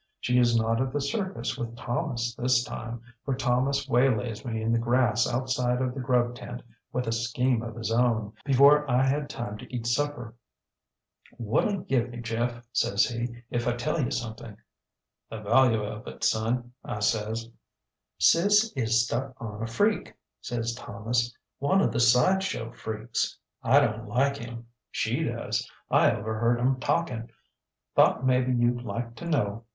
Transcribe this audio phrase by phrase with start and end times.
[0.19, 4.71] She is not at the circus with Thomas this time, for Thomas waylays me in
[4.71, 9.03] the grass outside of the grub tent with a scheme of his own before I
[9.05, 10.33] had time to eat supper.
[11.39, 14.57] ŌĆ£ŌĆśWhatŌĆÖll you give me, Jeff, ŌĆÖ says he, ŌĆśif I tell you something?
[15.31, 17.47] ŌĆÖ ŌĆ£ŌĆśThe value of it, son, ŌĆÖ I says.
[18.19, 21.31] ŌĆ£ŌĆśSis is stuck on a freak, ŌĆÖ says Thomas,
[21.61, 23.37] ŌĆśone of the side show freaks.
[23.61, 24.65] I donŌĆÖt like him.
[24.89, 25.69] She does.
[25.91, 27.29] I overheard ŌĆÖem talking.
[27.95, 29.65] Thought maybe youŌĆÖd like to know.